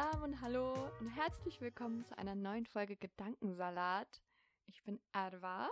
[0.00, 4.22] Salam und hallo und herzlich willkommen zu einer neuen Folge Gedankensalat.
[4.66, 5.68] Ich bin Erwa.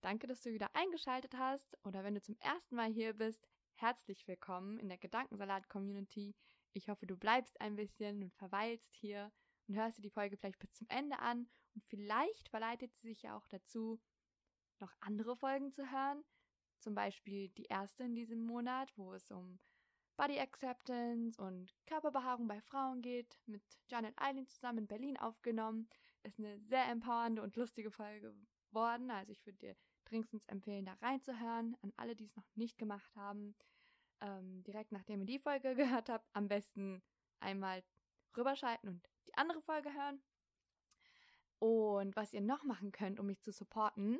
[0.00, 4.26] Danke, dass du wieder eingeschaltet hast oder wenn du zum ersten Mal hier bist, herzlich
[4.26, 6.34] willkommen in der Gedankensalat-Community.
[6.72, 9.30] Ich hoffe, du bleibst ein bisschen und verweilst hier
[9.68, 13.22] und hörst dir die Folge vielleicht bis zum Ende an und vielleicht verleitet sie sich
[13.22, 14.00] ja auch dazu,
[14.80, 16.24] noch andere Folgen zu hören.
[16.80, 19.60] Zum Beispiel die erste in diesem Monat, wo es um
[20.18, 25.88] Body Acceptance und Körperbehaarung bei Frauen geht, mit Janet Eileen zusammen in Berlin aufgenommen.
[26.24, 28.34] Ist eine sehr empowernde und lustige Folge
[28.68, 29.12] geworden.
[29.12, 31.76] Also ich würde dir dringendstens empfehlen, da reinzuhören.
[31.82, 33.54] An alle, die es noch nicht gemacht haben,
[34.20, 37.00] ähm, direkt nachdem ihr die Folge gehört habt, am besten
[37.38, 37.84] einmal
[38.36, 40.20] rüberschalten und die andere Folge hören.
[41.60, 44.18] Und was ihr noch machen könnt, um mich zu supporten,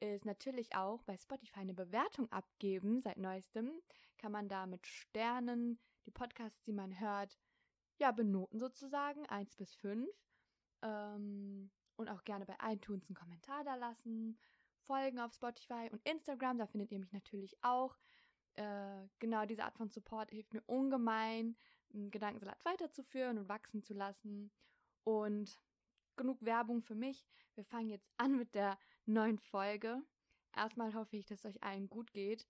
[0.00, 3.00] ist natürlich auch bei Spotify eine Bewertung abgeben.
[3.00, 3.80] Seit neuestem
[4.20, 7.38] kann man da mit Sternen die Podcasts, die man hört,
[7.96, 10.08] ja, benoten sozusagen, 1 bis 5.
[10.82, 14.38] Ähm, und auch gerne bei iTunes einen Kommentar da lassen.
[14.86, 17.96] Folgen auf Spotify und Instagram, da findet ihr mich natürlich auch.
[18.54, 21.56] Äh, genau diese Art von Support hilft mir ungemein,
[21.92, 24.50] einen Gedankensalat weiterzuführen und wachsen zu lassen.
[25.04, 25.58] Und
[26.16, 27.26] genug Werbung für mich.
[27.54, 30.02] Wir fangen jetzt an mit der neuen Folge.
[30.54, 32.46] Erstmal hoffe ich, dass es euch allen gut geht.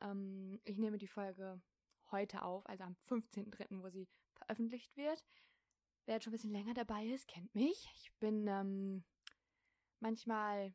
[0.00, 1.60] Ähm, ich nehme die Folge
[2.10, 5.24] heute auf, also am 15.03., wo sie veröffentlicht wird.
[6.06, 7.90] Wer jetzt schon ein bisschen länger dabei ist, kennt mich.
[7.96, 9.04] Ich bin ähm,
[10.00, 10.74] manchmal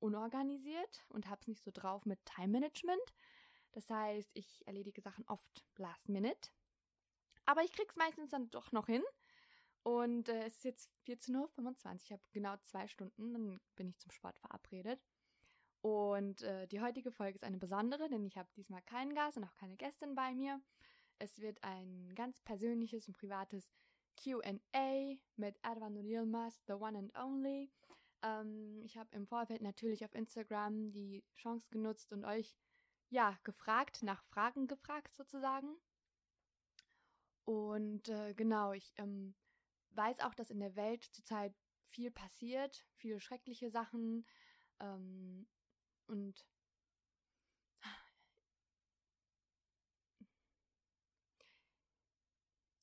[0.00, 3.14] unorganisiert und habe es nicht so drauf mit Time Management.
[3.72, 6.50] Das heißt, ich erledige Sachen oft last minute.
[7.44, 9.02] Aber ich krieg's meistens dann doch noch hin.
[9.82, 11.94] Und äh, es ist jetzt 14.25 Uhr.
[11.94, 15.00] Ich habe genau zwei Stunden, dann bin ich zum Sport verabredet.
[15.82, 19.44] Und äh, die heutige Folge ist eine besondere, denn ich habe diesmal keinen Gast und
[19.44, 20.60] auch keine Gästin bei mir.
[21.18, 23.72] Es wird ein ganz persönliches und privates
[24.16, 27.70] QA mit Advan Yilmaz, the one and only.
[28.22, 32.56] Ähm, ich habe im Vorfeld natürlich auf Instagram die Chance genutzt und euch
[33.08, 35.76] ja gefragt, nach Fragen gefragt sozusagen.
[37.44, 39.34] Und äh, genau, ich ähm,
[39.90, 41.54] weiß auch, dass in der Welt zurzeit
[41.86, 44.26] viel passiert, viele schreckliche Sachen
[44.78, 45.48] ähm,
[46.10, 46.44] und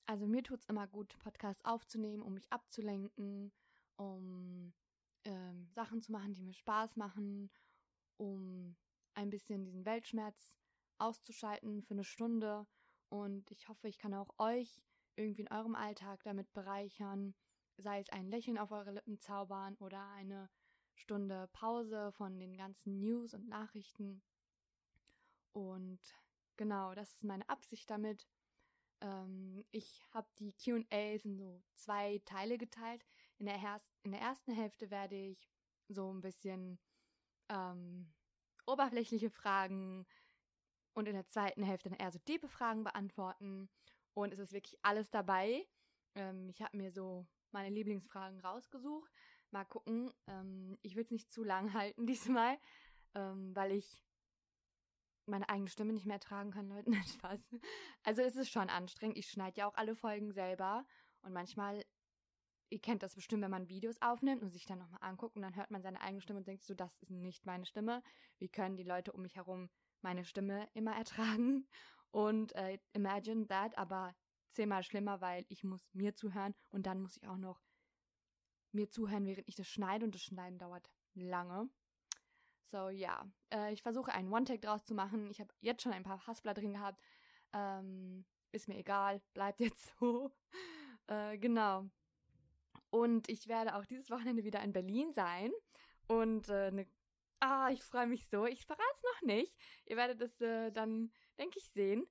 [0.06, 3.52] also mir tut es immer gut, Podcasts aufzunehmen, um mich abzulenken,
[3.98, 4.74] um
[5.26, 7.52] ähm, Sachen zu machen, die mir Spaß machen,
[8.18, 8.76] um
[9.14, 10.58] ein bisschen diesen Weltschmerz
[10.98, 12.66] auszuschalten für eine Stunde.
[13.10, 14.82] Und ich hoffe, ich kann auch euch
[15.18, 17.36] irgendwie in eurem Alltag damit bereichern,
[17.78, 20.50] sei es ein Lächeln auf eure Lippen zaubern oder eine
[20.98, 24.22] Stunde Pause von den ganzen News und Nachrichten.
[25.54, 26.00] Und
[26.58, 28.28] genau, das ist meine Absicht damit.
[29.02, 33.06] Ähm, ich habe die QAs in so zwei Teile geteilt.
[33.38, 33.58] In der,
[34.04, 35.50] in der ersten Hälfte werde ich
[35.88, 36.80] so ein bisschen
[37.50, 38.12] ähm,
[38.66, 40.06] oberflächliche Fragen
[40.94, 43.70] und in der zweiten Hälfte eher so tiefe Fragen beantworten.
[44.14, 45.68] Und es ist wirklich alles dabei.
[46.16, 49.12] Ähm, ich habe mir so meine Lieblingsfragen rausgesucht.
[49.52, 50.12] Mal gucken.
[50.28, 52.58] Ähm, ich will es nicht zu lang halten diesmal,
[53.16, 54.04] ähm, weil ich
[55.26, 56.90] meine eigene Stimme nicht mehr ertragen kann, Leute.
[56.92, 57.50] Nein, Spaß.
[58.04, 59.18] Also es ist schon anstrengend.
[59.18, 60.86] Ich schneide ja auch alle Folgen selber.
[61.22, 61.84] Und manchmal,
[62.70, 65.56] ihr kennt das bestimmt, wenn man Videos aufnimmt und sich dann nochmal anguckt und dann
[65.56, 68.02] hört man seine eigene Stimme und denkt so, das ist nicht meine Stimme.
[68.38, 69.70] Wie können die Leute um mich herum
[70.02, 71.68] meine Stimme immer ertragen?
[72.12, 74.16] Und äh, imagine that, aber
[74.50, 77.62] zehnmal schlimmer, weil ich muss mir zuhören und dann muss ich auch noch
[78.78, 81.70] mir zuhören, während ich das schneide und das Schneiden dauert lange.
[82.64, 83.26] So, ja.
[83.54, 85.30] Äh, ich versuche einen One-Take draus zu machen.
[85.30, 87.02] Ich habe jetzt schon ein paar Haspler drin gehabt.
[87.54, 89.22] Ähm, ist mir egal.
[89.34, 90.32] Bleibt jetzt so.
[91.08, 91.86] äh, genau.
[92.90, 95.52] Und ich werde auch dieses Wochenende wieder in Berlin sein.
[96.08, 96.88] Und äh, ne,
[97.40, 98.46] ah, ich freue mich so.
[98.46, 99.56] Ich verrate es noch nicht.
[99.86, 102.06] Ihr werdet es äh, dann denke ich, sehen.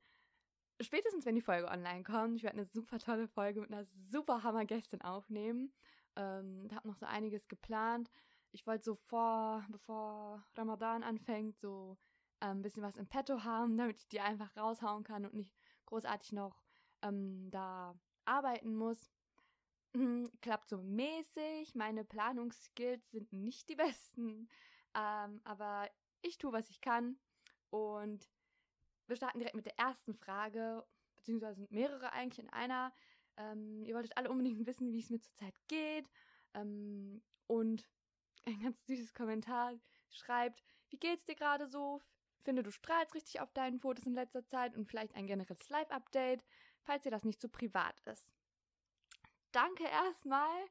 [0.80, 2.36] Spätestens, wenn die Folge online kommt.
[2.36, 5.72] Ich werde eine super tolle Folge mit einer super Hammer-Gästin aufnehmen.
[6.16, 8.10] Ähm, habe noch so einiges geplant.
[8.52, 11.98] Ich wollte so vor, bevor Ramadan anfängt, so
[12.40, 15.54] ein ähm, bisschen was im Petto haben, damit ich die einfach raushauen kann und nicht
[15.86, 16.62] großartig noch
[17.02, 19.10] ähm, da arbeiten muss.
[20.40, 21.74] Klappt so mäßig.
[21.74, 24.48] Meine Planungsskills sind nicht die besten.
[24.94, 25.88] Ähm, aber
[26.22, 27.18] ich tue, was ich kann.
[27.70, 28.28] Und
[29.06, 30.84] wir starten direkt mit der ersten Frage,
[31.16, 32.92] beziehungsweise sind mehrere eigentlich in einer.
[33.36, 36.08] Ähm, ihr wolltet alle unbedingt wissen, wie es mir zurzeit geht.
[36.54, 37.88] Ähm, und
[38.46, 39.74] ein ganz süßes Kommentar
[40.10, 42.00] schreibt, wie geht's dir gerade so?
[42.42, 46.44] Finde, du strahlst richtig auf deinen Fotos in letzter Zeit und vielleicht ein generelles Live-Update,
[46.84, 48.30] falls dir das nicht zu so privat ist.
[49.50, 50.64] Danke erstmal.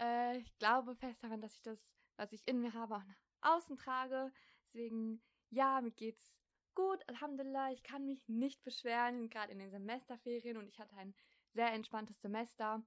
[0.00, 1.80] Äh, ich glaube fest daran, dass ich das,
[2.16, 4.32] was ich in mir habe, auch nach außen trage.
[4.66, 5.20] Deswegen,
[5.50, 6.38] ja, mir geht's
[6.74, 7.02] gut.
[7.08, 11.14] Alhamdulillah, ich kann mich nicht beschweren, gerade in den Semesterferien und ich hatte ein
[11.56, 12.84] sehr entspanntes Semester.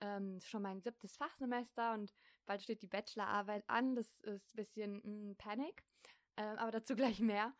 [0.00, 2.14] Ähm, schon mein siebtes Fachsemester und
[2.46, 3.94] bald steht die Bachelorarbeit an.
[3.96, 5.84] Das ist ein bisschen mh, mm, Panik,
[6.36, 7.54] äh, aber dazu gleich mehr.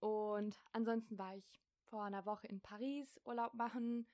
[0.00, 4.06] Und ansonsten war ich vor einer Woche in Paris Urlaub machen.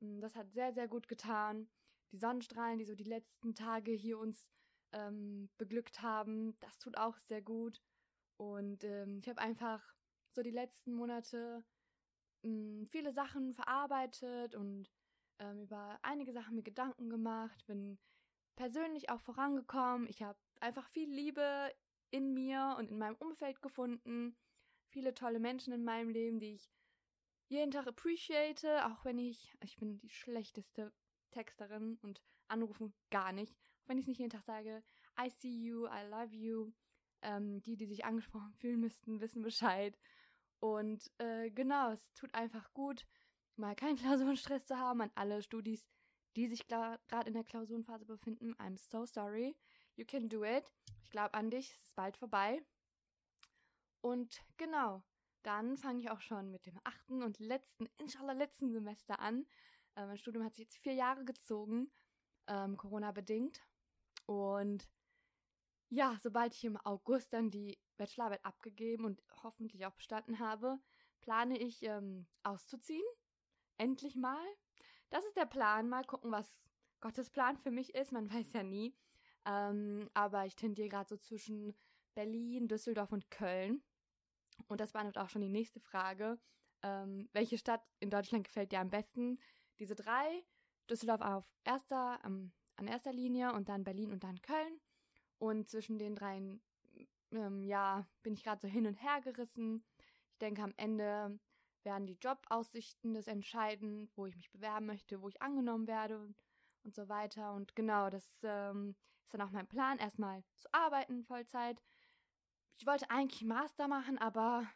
[0.00, 1.68] Mm, das hat sehr, sehr gut getan.
[2.12, 4.46] Die Sonnenstrahlen, die so die letzten Tage hier uns
[4.92, 7.80] ähm, beglückt haben, das tut auch sehr gut.
[8.36, 9.82] Und ähm, ich habe einfach
[10.32, 11.64] so die letzten Monate
[12.42, 14.90] mh, mm, viele Sachen verarbeitet und
[15.42, 17.98] ähm, über einige Sachen mir Gedanken gemacht, bin
[18.56, 20.06] persönlich auch vorangekommen.
[20.08, 21.72] Ich habe einfach viel Liebe
[22.10, 24.36] in mir und in meinem Umfeld gefunden
[24.92, 26.70] viele tolle Menschen in meinem Leben, die ich
[27.48, 30.92] jeden Tag appreciate, auch wenn ich, ich bin die schlechteste
[31.30, 33.54] Texterin und anrufen gar nicht.
[33.82, 34.82] Auch wenn ich es nicht jeden Tag sage,
[35.20, 36.72] I see you, I love you.
[37.22, 39.98] Ähm, die, die sich angesprochen fühlen müssten, wissen Bescheid.
[40.60, 43.06] Und äh, genau, es tut einfach gut,
[43.62, 45.86] mal keinen Klausurenstress zu haben an alle Studis,
[46.36, 48.54] die sich gerade in der Klausurenphase befinden.
[48.56, 49.56] I'm so sorry.
[49.96, 50.64] You can do it.
[51.04, 51.72] Ich glaube an dich.
[51.72, 52.62] Es ist bald vorbei.
[54.00, 55.02] Und genau,
[55.42, 59.46] dann fange ich auch schon mit dem achten und letzten, inshallah letzten Semester an.
[59.94, 61.90] Äh, mein Studium hat sich jetzt vier Jahre gezogen,
[62.48, 63.60] ähm, Corona-bedingt.
[64.26, 64.88] Und
[65.88, 70.80] ja, sobald ich im August dann die Bachelorarbeit abgegeben und hoffentlich auch bestanden habe,
[71.20, 73.04] plane ich ähm, auszuziehen.
[73.82, 74.46] Endlich mal.
[75.10, 75.88] Das ist der Plan.
[75.88, 76.46] Mal gucken, was
[77.00, 78.12] Gottes Plan für mich ist.
[78.12, 78.94] Man weiß ja nie.
[79.44, 81.74] Ähm, aber ich tendiere gerade so zwischen
[82.14, 83.82] Berlin, Düsseldorf und Köln.
[84.68, 86.38] Und das beantwortet auch schon die nächste Frage.
[86.82, 89.40] Ähm, welche Stadt in Deutschland gefällt dir am besten?
[89.80, 90.44] Diese drei.
[90.88, 94.80] Düsseldorf auf erster, ähm, an erster Linie und dann Berlin und dann Köln.
[95.38, 96.62] Und zwischen den dreien,
[97.32, 99.84] ähm, ja, bin ich gerade so hin und her gerissen.
[100.30, 101.40] Ich denke, am Ende
[101.84, 106.18] werden die Jobaussichten das entscheiden, wo ich mich bewerben möchte, wo ich angenommen werde
[106.84, 107.54] und, so weiter.
[107.54, 111.80] Und genau, das ähm, ist dann auch mein Plan, erstmal zu arbeiten, Vollzeit,
[112.82, 114.66] ich wollte eigentlich Master machen, aber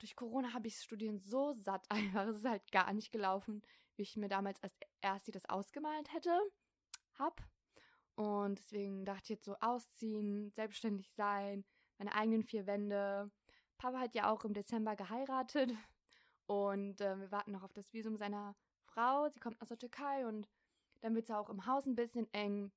[0.00, 2.26] durch Corona habe ich das Studieren so satt einfach.
[2.26, 3.62] Es ist halt gar nicht gelaufen,
[3.94, 6.36] wie ich mir damals als erste das ausgemalt hätte.
[7.16, 7.40] Hab.
[8.16, 11.64] Und deswegen dachte ich jetzt so ausziehen, selbstständig sein,
[11.98, 13.30] meine eigenen vier Wände.
[13.78, 15.72] Papa hat ja auch im Dezember geheiratet
[16.46, 18.54] und äh, wir warten noch auf das Visum seiner
[18.84, 19.28] Frau.
[19.28, 20.48] Sie kommt aus der Türkei und
[21.00, 22.72] dann wird es auch im Haus ein bisschen eng.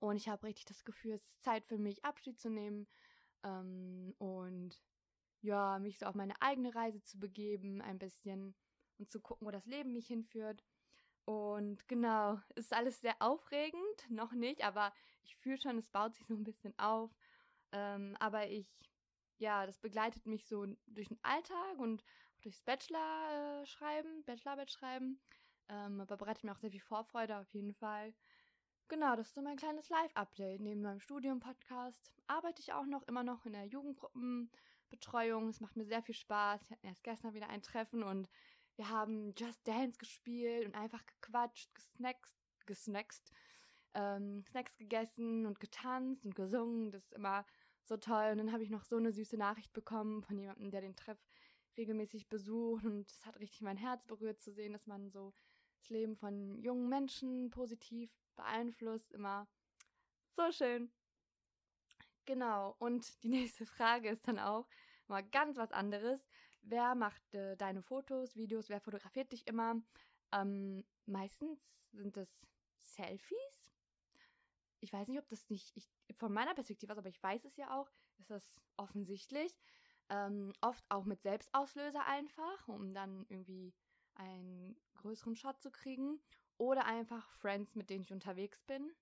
[0.00, 2.86] Und ich habe richtig das Gefühl, es ist Zeit für mich, Abschied zu nehmen
[3.42, 4.80] ähm, und
[5.42, 8.54] ja, mich so auf meine eigene Reise zu begeben, ein bisschen
[8.98, 10.64] und zu gucken, wo das Leben mich hinführt.
[11.26, 14.92] Und genau, ist alles sehr aufregend, noch nicht, aber
[15.22, 17.10] ich fühle schon, es baut sich so ein bisschen auf.
[17.72, 18.68] Ähm, aber ich,
[19.38, 22.04] ja, das begleitet mich so durch den Alltag und
[22.44, 25.20] durchs Bachelor-Schreiben, Bachelorarbeit schreiben.
[25.68, 28.14] Ähm, aber bereitet mir auch sehr viel Vorfreude auf jeden Fall.
[28.88, 30.60] Genau, das ist so mein kleines Live-Update.
[30.60, 35.48] Neben meinem Studium-Podcast arbeite ich auch noch immer noch in der Jugendgruppenbetreuung.
[35.48, 36.62] Es macht mir sehr viel Spaß.
[36.62, 38.28] Ich hatte erst gestern wieder ein Treffen und
[38.76, 42.34] wir haben Just Dance gespielt und einfach gequatscht, gesnackt,
[42.66, 43.32] gesnackst,
[43.94, 46.90] ähm, Snacks gegessen und getanzt und gesungen.
[46.90, 47.46] Das ist immer
[47.84, 48.32] so toll.
[48.32, 51.18] Und dann habe ich noch so eine süße Nachricht bekommen von jemandem, der den Treff
[51.76, 52.84] regelmäßig besucht.
[52.84, 55.32] Und es hat richtig mein Herz berührt zu sehen, dass man so
[55.78, 59.12] das Leben von jungen Menschen positiv beeinflusst.
[59.12, 59.46] Immer
[60.30, 60.90] so schön.
[62.24, 62.74] Genau.
[62.78, 64.66] Und die nächste Frage ist dann auch
[65.08, 66.26] mal ganz was anderes.
[66.62, 68.68] Wer macht äh, deine Fotos, Videos?
[68.68, 69.82] Wer fotografiert dich immer?
[70.32, 71.60] Ähm, meistens
[71.92, 72.46] sind es
[72.80, 73.72] Selfies.
[74.80, 77.56] Ich weiß nicht, ob das nicht ich, von meiner Perspektive ist, aber ich weiß es
[77.56, 77.90] ja auch.
[78.18, 79.54] Ist das offensichtlich.
[80.10, 83.74] Ähm, oft auch mit Selbstauslöser einfach, um dann irgendwie
[84.14, 86.20] einen größeren Shot zu kriegen.
[86.56, 88.92] Oder einfach Friends, mit denen ich unterwegs bin.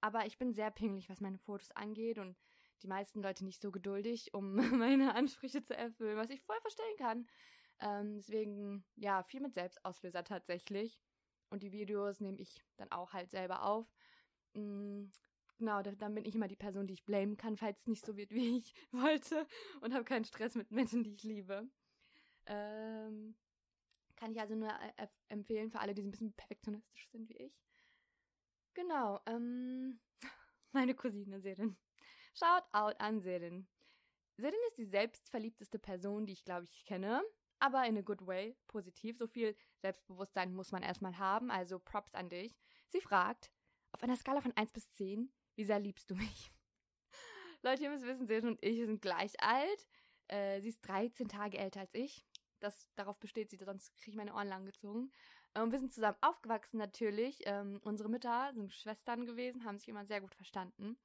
[0.00, 2.36] Aber ich bin sehr pingelig, was meine Fotos angeht und
[2.82, 6.96] die meisten Leute nicht so geduldig, um meine Ansprüche zu erfüllen, was ich voll verstehen
[6.98, 7.26] kann.
[7.80, 11.02] Ähm, deswegen, ja, viel mit Selbstauslöser tatsächlich.
[11.50, 13.92] Und die Videos nehme ich dann auch halt selber auf.
[14.54, 15.10] Mhm,
[15.58, 18.16] genau, dann bin ich immer die Person, die ich blamen kann, falls es nicht so
[18.16, 19.46] wird, wie ich wollte.
[19.80, 21.68] Und habe keinen Stress mit Menschen, die ich liebe.
[22.46, 23.36] Ähm,
[24.16, 27.36] kann ich also nur äh, empfehlen für alle, die so ein bisschen perfektionistisch sind wie
[27.36, 27.60] ich.
[28.74, 30.00] Genau, ähm,
[30.72, 31.76] meine Cousine Serin.
[32.34, 33.68] Shout out an Serin.
[34.36, 37.22] Serin ist die selbstverliebteste Person, die ich glaube ich kenne,
[37.58, 39.18] aber in a good way, positiv.
[39.18, 42.56] So viel Selbstbewusstsein muss man erstmal haben, also Props an dich.
[42.88, 43.50] Sie fragt,
[43.92, 46.52] auf einer Skala von 1 bis 10, wie sehr liebst du mich?
[47.62, 49.86] Leute, ihr müsst wissen, Serin und ich sind gleich alt.
[50.28, 52.24] Äh, sie ist 13 Tage älter als ich.
[52.60, 55.10] Das, darauf besteht sie, sonst kriege ich meine Ohren lang gezogen.
[55.56, 57.40] Ähm, wir sind zusammen aufgewachsen natürlich.
[57.44, 60.96] Ähm, unsere Mütter sind Schwestern gewesen, haben sich immer sehr gut verstanden.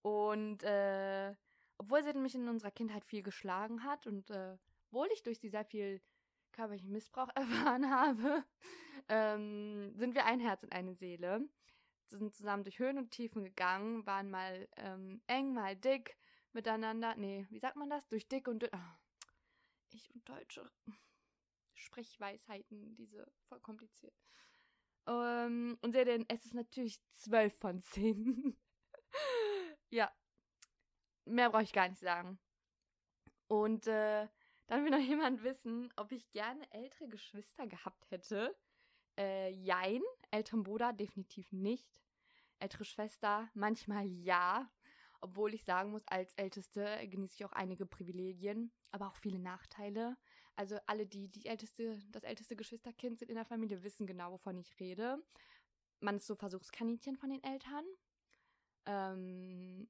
[0.00, 1.34] Und äh,
[1.76, 4.56] obwohl sie mich in unserer Kindheit viel geschlagen hat und äh,
[4.88, 6.00] obwohl ich durch sie sehr viel
[6.52, 8.44] körperlichen Missbrauch erfahren habe,
[9.08, 11.46] ähm, sind wir ein Herz und eine Seele.
[12.16, 16.16] Sind zusammen durch Höhen und Tiefen gegangen, waren mal ähm, eng, mal dick
[16.52, 17.14] miteinander.
[17.16, 18.06] Nee, wie sagt man das?
[18.08, 18.70] Durch dick und dünn.
[18.72, 19.24] Oh,
[19.90, 20.70] ich und Deutsche.
[21.74, 24.14] Sprechweisheiten, diese voll kompliziert.
[25.06, 28.56] Ähm, und seht ihr, es ist natürlich 12 von 10.
[29.90, 30.12] ja.
[31.26, 32.38] Mehr brauche ich gar nicht sagen.
[33.48, 34.28] Und äh,
[34.66, 38.56] dann will noch jemand wissen, ob ich gerne ältere Geschwister gehabt hätte.
[39.18, 40.02] Äh, jein.
[40.30, 42.03] Älteren Bruder definitiv nicht.
[42.64, 44.70] Ältere Schwester manchmal ja.
[45.20, 50.16] Obwohl ich sagen muss, als Älteste genieße ich auch einige Privilegien, aber auch viele Nachteile.
[50.56, 54.58] Also alle, die, die älteste, das älteste Geschwisterkind sind in der Familie, wissen genau, wovon
[54.58, 55.22] ich rede.
[56.00, 57.84] Man ist so Versuchskaninchen von den Eltern.
[58.86, 59.88] Ähm,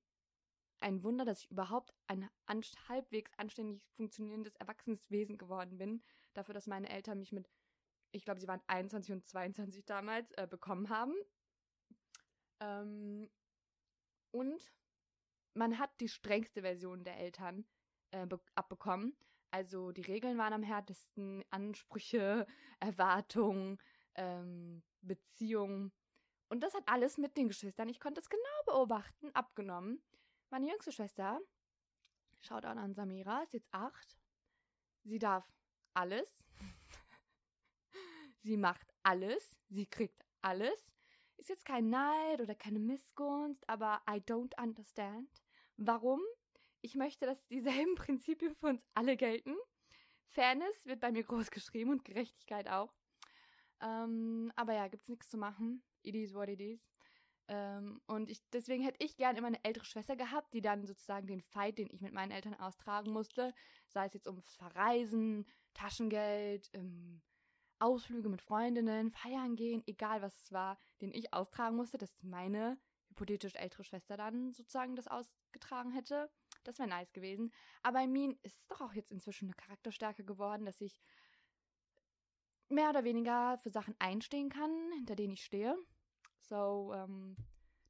[0.80, 2.28] ein Wunder, dass ich überhaupt ein
[2.88, 6.02] halbwegs anständig funktionierendes Erwachsenes geworden bin.
[6.34, 7.48] Dafür, dass meine Eltern mich mit,
[8.12, 11.14] ich glaube, sie waren 21 und 22 damals, äh, bekommen haben.
[12.64, 13.30] Ähm,
[14.30, 14.72] und
[15.54, 17.64] man hat die strengste Version der Eltern
[18.10, 19.16] äh, abbekommen.
[19.50, 22.46] Also die Regeln waren am härtesten, Ansprüche,
[22.80, 23.78] Erwartungen,
[24.16, 25.92] ähm, Beziehungen.
[26.48, 30.02] Und das hat alles mit den Geschwistern, ich konnte es genau beobachten, abgenommen.
[30.50, 31.40] Meine jüngste Schwester,
[32.40, 34.18] schaut an Samira, ist jetzt acht.
[35.04, 35.50] Sie darf
[35.94, 36.44] alles.
[38.38, 39.56] sie macht alles.
[39.68, 40.93] Sie kriegt alles.
[41.36, 45.28] Ist jetzt kein Neid oder keine Missgunst, aber I don't understand.
[45.76, 46.20] Warum?
[46.80, 49.54] Ich möchte, dass dieselben Prinzipien für uns alle gelten.
[50.28, 52.94] Fairness wird bei mir groß geschrieben und Gerechtigkeit auch.
[53.80, 55.82] Ähm, aber ja, gibt's nichts zu machen.
[56.02, 56.94] It is what it is.
[57.46, 61.26] Ähm, und ich, deswegen hätte ich gern immer eine ältere Schwester gehabt, die dann sozusagen
[61.26, 63.54] den Fight, den ich mit meinen Eltern austragen musste,
[63.88, 67.20] sei es jetzt ums Verreisen, Taschengeld, ähm,
[67.78, 72.78] Ausflüge mit Freundinnen, feiern gehen, egal was es war, den ich austragen musste, dass meine
[73.08, 76.30] hypothetisch ältere Schwester dann sozusagen das ausgetragen hätte.
[76.64, 77.52] Das wäre nice gewesen.
[77.82, 81.00] Aber bei mir ist es doch auch jetzt inzwischen eine Charakterstärke geworden, dass ich
[82.68, 85.76] mehr oder weniger für Sachen einstehen kann, hinter denen ich stehe.
[86.40, 87.36] So, ähm,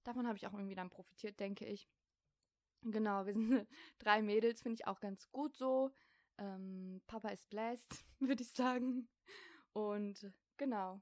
[0.03, 1.89] davon habe ich auch irgendwie dann profitiert, denke ich.
[2.83, 3.67] Genau, wir sind
[3.99, 5.91] drei Mädels, finde ich auch ganz gut so.
[6.39, 9.09] Ähm, Papa ist blessed, würde ich sagen.
[9.75, 11.01] Und genau,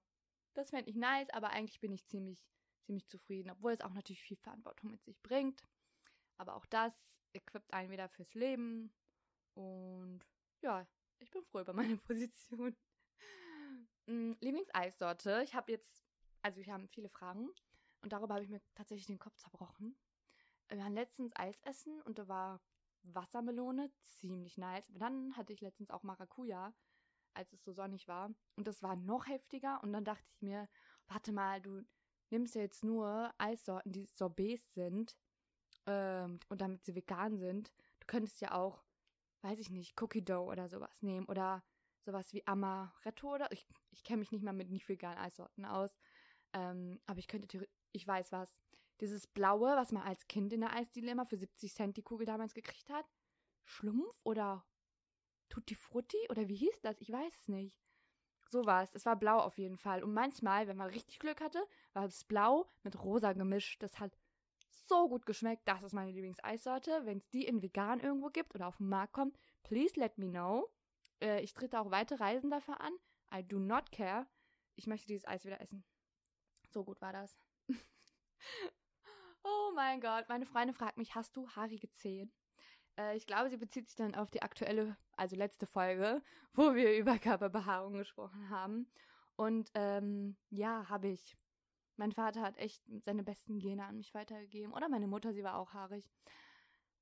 [0.55, 2.43] das fände ich nice, aber eigentlich bin ich ziemlich,
[2.83, 5.63] ziemlich zufrieden, obwohl es auch natürlich viel Verantwortung mit sich bringt.
[6.39, 6.95] Aber auch das
[7.33, 8.93] equipt einen wieder fürs Leben.
[9.55, 10.21] Und
[10.63, 10.87] ja,
[11.19, 12.77] ich bin froh über meine Position.
[14.07, 15.43] Mm, Lieblingseissorte.
[15.45, 16.03] Ich habe jetzt,
[16.41, 17.51] also wir haben viele Fragen
[18.01, 19.97] und darüber habe ich mir tatsächlich den Kopf zerbrochen.
[20.69, 22.61] Wir waren letztens Eis essen und da war
[23.03, 24.89] Wassermelone, ziemlich nice.
[24.89, 26.73] Aber dann hatte ich letztens auch Maracuja,
[27.35, 28.31] als es so sonnig war.
[28.57, 29.83] Und das war noch heftiger.
[29.83, 30.69] Und dann dachte ich mir,
[31.09, 31.83] warte mal, du
[32.31, 35.17] nimmst ja jetzt nur Eissorten, die Sorbets sind
[35.87, 38.85] ähm, und damit sie vegan sind, du könntest ja auch,
[39.43, 41.63] weiß ich nicht, Cookie Dough oder sowas nehmen oder
[42.05, 45.97] sowas wie Amaretto oder ich, ich kenne mich nicht mal mit nicht veganen Eissorten aus,
[46.53, 48.61] ähm, aber ich könnte, ich weiß was,
[49.01, 52.27] dieses blaue, was man als Kind in der Eisdiele immer für 70 Cent die Kugel
[52.27, 53.07] damals gekriegt hat,
[53.65, 54.65] Schlumpf oder
[55.53, 56.99] Tutti Frutti oder wie hieß das?
[57.03, 57.79] Ich weiß es nicht.
[58.49, 58.95] So war es.
[58.95, 60.03] Es war blau auf jeden Fall.
[60.03, 63.83] Und manchmal, wenn man richtig Glück hatte, war es blau mit rosa gemischt.
[63.83, 64.17] Das hat
[64.71, 65.69] so gut geschmeckt.
[65.69, 67.03] Das ist meine Lieblingseissorte.
[67.05, 70.31] Wenn es die in vegan irgendwo gibt oder auf den Markt kommt, please let me
[70.31, 70.71] know.
[71.21, 72.95] Äh, ich trete auch weitere Reisen dafür an.
[73.35, 74.27] I do not care.
[74.75, 75.85] Ich möchte dieses Eis wieder essen.
[76.71, 77.37] So gut war das.
[79.45, 82.33] oh mein Gott, meine Freundin fragt mich, hast du haarige Zehen?
[82.99, 86.21] Äh, ich glaube, sie bezieht sich dann auf die aktuelle, also letzte Folge,
[86.53, 88.87] wo wir über Körperbehaarung gesprochen haben.
[89.37, 91.37] Und ähm, ja, habe ich.
[91.97, 94.73] Mein Vater hat echt seine besten Gene an mich weitergegeben.
[94.73, 96.11] Oder meine Mutter, sie war auch haarig.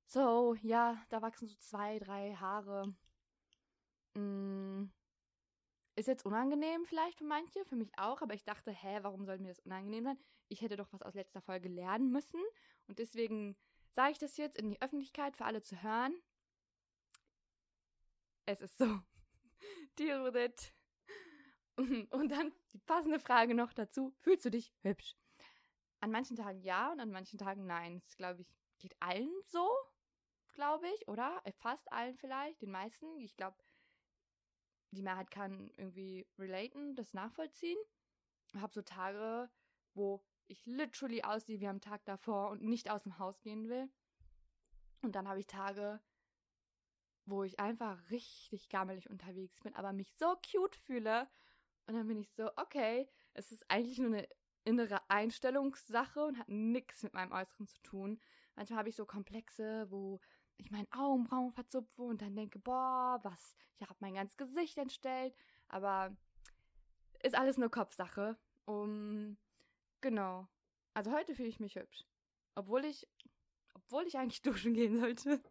[0.05, 2.93] So, ja, da wachsen so zwei, drei Haare.
[4.13, 4.91] Mm,
[5.95, 9.39] ist jetzt unangenehm vielleicht für manche, für mich auch, aber ich dachte, hä, warum soll
[9.39, 10.17] mir das unangenehm sein?
[10.49, 12.41] Ich hätte doch was aus letzter Folge lernen müssen.
[12.87, 13.55] Und deswegen
[13.95, 16.13] sage ich das jetzt in die Öffentlichkeit für alle zu hören.
[18.51, 18.85] Es ist so.
[19.97, 20.73] Deal with it.
[22.11, 24.13] Und dann die passende Frage noch dazu.
[24.19, 25.15] Fühlst du dich hübsch?
[26.01, 27.99] An manchen Tagen ja und an manchen Tagen nein.
[27.99, 28.47] Das glaube ich,
[28.79, 29.69] geht allen so,
[30.53, 31.39] glaube ich, oder?
[31.45, 33.19] Äh, fast allen vielleicht, den meisten.
[33.19, 33.55] Ich glaube,
[34.91, 37.77] die Mehrheit kann irgendwie relaten, das nachvollziehen.
[38.47, 39.49] Ich habe so Tage,
[39.93, 43.89] wo ich literally aussehe wie am Tag davor und nicht aus dem Haus gehen will.
[45.03, 46.01] Und dann habe ich Tage,
[47.25, 51.27] wo ich einfach richtig gammelig unterwegs bin, aber mich so cute fühle
[51.87, 54.27] und dann bin ich so, okay, es ist eigentlich nur eine
[54.63, 58.19] innere Einstellungssache und hat nichts mit meinem Äußeren zu tun.
[58.55, 60.19] Manchmal habe ich so Komplexe, wo
[60.57, 65.35] ich meinen Augenbrauen verzupfe und dann denke, boah, was, ich habe mein ganzes Gesicht entstellt.
[65.67, 66.15] Aber
[67.23, 68.37] ist alles nur Kopfsache.
[68.65, 69.37] Um,
[70.01, 70.47] genau.
[70.93, 72.05] Also heute fühle ich mich hübsch.
[72.55, 73.07] Obwohl ich,
[73.73, 75.41] obwohl ich eigentlich duschen gehen sollte.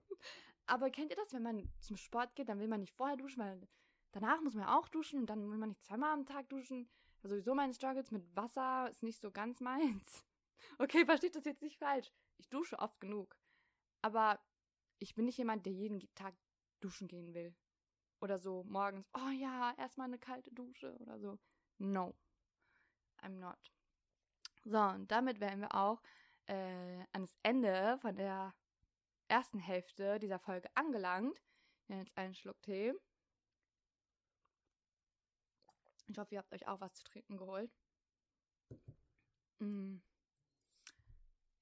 [0.70, 3.42] Aber kennt ihr das, wenn man zum Sport geht, dann will man nicht vorher duschen,
[3.42, 3.68] weil
[4.12, 6.88] Danach muss man auch duschen und dann will man nicht zweimal am Tag duschen.
[7.22, 10.24] Also sowieso meine Struggles mit Wasser ist nicht so ganz meins.
[10.78, 12.12] Okay, versteht das jetzt nicht falsch.
[12.38, 13.36] Ich dusche oft genug.
[14.02, 14.40] Aber
[14.98, 16.34] ich bin nicht jemand, der jeden Tag
[16.80, 17.54] duschen gehen will.
[18.20, 21.38] Oder so morgens, oh ja, erstmal eine kalte Dusche oder so.
[21.78, 22.14] No.
[23.22, 23.58] I'm not.
[24.64, 26.02] So, und damit wären wir auch
[26.46, 28.54] äh, ans Ende von der
[29.31, 31.40] ersten Hälfte dieser Folge angelangt.
[31.88, 32.93] Jetzt einen Schluck Tee.
[36.07, 37.73] Ich hoffe, ihr habt euch auch was zu trinken geholt.
[39.61, 39.99] Mm.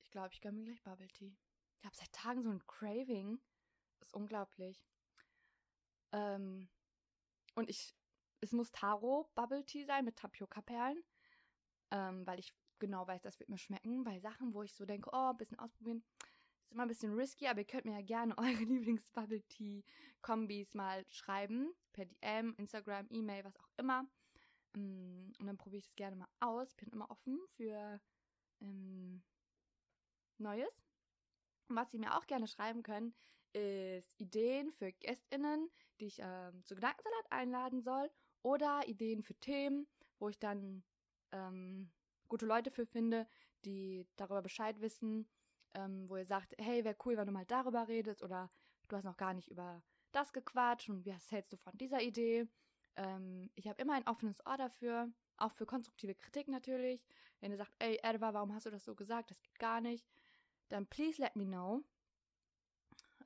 [0.03, 1.37] Ich glaube, ich gönne mir gleich Bubble Tea.
[1.79, 3.39] Ich habe seit Tagen so ein Craving.
[3.99, 4.83] Das ist unglaublich.
[6.13, 6.69] Ähm,
[7.55, 7.95] und ich,
[8.41, 11.05] es muss Taro Bubble Tea sein mit Tapioca-Perlen.
[11.91, 14.05] Ähm, weil ich genau weiß, das wird mir schmecken.
[14.05, 16.03] Bei Sachen, wo ich so denke, oh, ein bisschen ausprobieren,
[16.69, 21.05] ist immer ein bisschen risky, aber ihr könnt mir ja gerne eure Lieblings-Bubble Tea-Kombis mal
[21.09, 21.73] schreiben.
[21.93, 24.03] Per DM, Instagram, E-Mail, was auch immer.
[24.75, 26.75] Mm, und dann probiere ich das gerne mal aus.
[26.75, 28.01] Bin immer offen für
[28.61, 29.23] ähm,
[30.37, 30.85] Neues.
[31.69, 33.15] Und was Sie mir auch gerne schreiben können,
[33.53, 38.11] ist Ideen für GästInnen, die ich ähm, zu Gedankensalat einladen soll.
[38.43, 39.87] Oder Ideen für Themen,
[40.19, 40.85] wo ich dann
[41.33, 41.91] ähm,
[42.29, 43.27] gute Leute für finde,
[43.65, 45.29] die darüber Bescheid wissen,
[45.75, 48.51] ähm, wo ihr sagt, hey, wäre cool, wenn du mal darüber redest oder
[48.89, 52.49] du hast noch gar nicht über das gequatscht und was hältst du von dieser Idee?
[52.97, 57.05] Ähm, ich habe immer ein offenes Ohr dafür, auch für konstruktive Kritik natürlich.
[57.41, 59.31] Wenn ihr sagt, ey, Edward, warum hast du das so gesagt?
[59.31, 60.07] Das geht gar nicht.
[60.69, 61.83] Dann please let me know.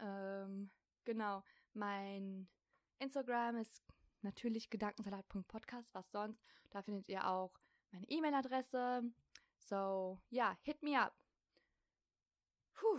[0.00, 0.70] Ähm,
[1.04, 1.42] genau.
[1.72, 2.48] Mein
[2.98, 3.82] Instagram ist
[4.20, 6.42] natürlich gedankensalat.podcast, was sonst.
[6.70, 7.58] Da findet ihr auch
[7.90, 9.02] meine E-Mail-Adresse.
[9.58, 11.21] So, ja, hit me up.
[12.82, 12.98] Puh.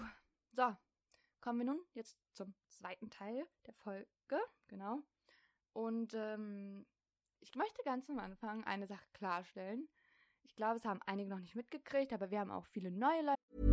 [0.54, 0.74] So,
[1.42, 4.08] kommen wir nun jetzt zum zweiten Teil der Folge.
[4.70, 5.00] Genau.
[5.74, 6.86] Und ähm,
[7.42, 9.90] ich möchte ganz am Anfang eine Sache klarstellen.
[10.44, 13.73] Ich glaube, es haben einige noch nicht mitgekriegt, aber wir haben auch viele neue Leute.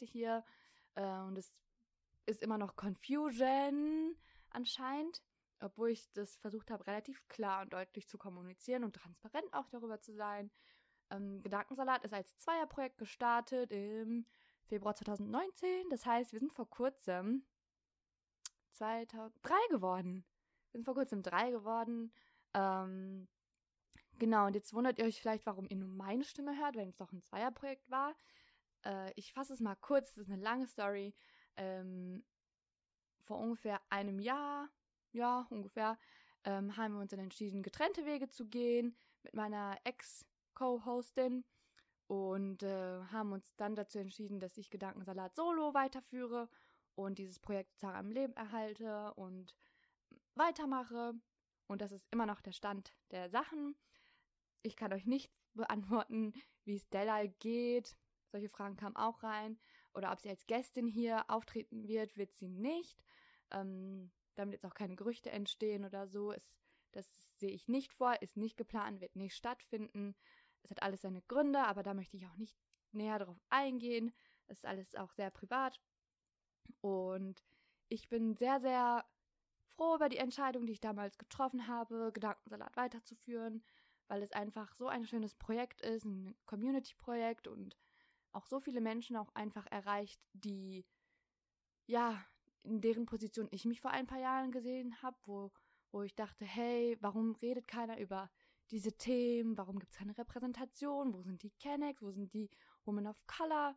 [0.00, 0.44] Hier
[0.94, 1.52] äh, und es
[2.26, 4.16] ist immer noch Confusion
[4.50, 5.22] anscheinend,
[5.60, 10.00] obwohl ich das versucht habe relativ klar und deutlich zu kommunizieren und transparent auch darüber
[10.00, 10.50] zu sein.
[11.10, 14.26] Ähm, Gedankensalat ist als Zweierprojekt gestartet im
[14.66, 15.90] Februar 2019.
[15.90, 17.44] Das heißt, wir sind vor kurzem
[18.72, 20.24] 2003 geworden.
[20.70, 22.12] Wir sind vor kurzem drei geworden.
[22.54, 23.28] Ähm,
[24.18, 26.96] genau, und jetzt wundert ihr euch vielleicht, warum ihr nur meine Stimme hört, wenn es
[26.96, 28.14] doch ein Zweierprojekt war.
[28.84, 31.14] Äh, ich fasse es mal kurz, das ist eine lange Story.
[31.56, 32.24] Ähm,
[33.20, 34.68] vor ungefähr einem Jahr,
[35.12, 35.98] ja, ungefähr,
[36.44, 41.44] ähm, haben wir uns dann entschieden, getrennte Wege zu gehen mit meiner Ex-Co-Hostin
[42.06, 46.48] und äh, haben uns dann dazu entschieden, dass ich Gedankensalat solo weiterführe
[46.94, 49.54] und dieses Projekt sozusagen am Leben erhalte und
[50.34, 51.14] weitermache.
[51.66, 53.74] Und das ist immer noch der Stand der Sachen.
[54.62, 57.96] Ich kann euch nicht beantworten, wie es Della geht.
[58.34, 59.60] Solche Fragen kamen auch rein.
[59.92, 63.00] Oder ob sie als Gästin hier auftreten wird, wird sie nicht.
[63.52, 66.32] Ähm, damit jetzt auch keine Gerüchte entstehen oder so.
[66.32, 66.42] Es,
[66.90, 67.06] das
[67.38, 70.16] sehe ich nicht vor, ist nicht geplant, wird nicht stattfinden.
[70.64, 72.56] Es hat alles seine Gründe, aber da möchte ich auch nicht
[72.90, 74.12] näher darauf eingehen.
[74.48, 75.80] Es ist alles auch sehr privat.
[76.80, 77.40] Und
[77.88, 79.04] ich bin sehr, sehr
[79.76, 83.62] froh über die Entscheidung, die ich damals getroffen habe, Gedankensalat weiterzuführen,
[84.08, 87.76] weil es einfach so ein schönes Projekt ist, ein Community-Projekt und
[88.34, 90.84] auch so viele Menschen auch einfach erreicht, die
[91.86, 92.24] ja
[92.62, 95.52] in deren Position ich mich vor ein paar Jahren gesehen habe, wo,
[95.92, 98.30] wo ich dachte, hey, warum redet keiner über
[98.70, 102.50] diese Themen, warum gibt es keine Repräsentation, wo sind die Kennex, wo sind die
[102.84, 103.76] Women of Color?